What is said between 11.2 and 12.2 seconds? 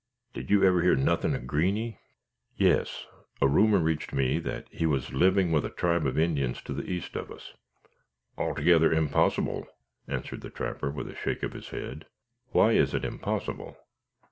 of his head.